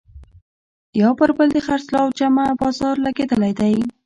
یو 1.01 1.11
پر 1.19 1.29
بل 1.37 1.47
د 1.53 1.59
خرڅلاو 1.67 2.15
جمعه 2.19 2.51
بازار 2.61 2.95
لګېدلی 3.05 3.53
دی. 3.59 3.75